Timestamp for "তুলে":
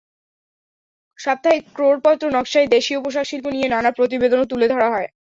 4.51-4.67